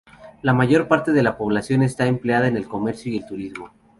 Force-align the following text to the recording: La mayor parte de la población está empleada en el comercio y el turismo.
La 0.41 0.55
mayor 0.55 0.87
parte 0.87 1.11
de 1.11 1.21
la 1.21 1.37
población 1.37 1.83
está 1.83 2.07
empleada 2.07 2.47
en 2.47 2.57
el 2.57 2.67
comercio 2.67 3.13
y 3.13 3.17
el 3.17 3.27
turismo. 3.27 3.69